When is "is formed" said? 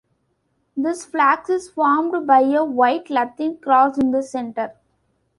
1.47-2.25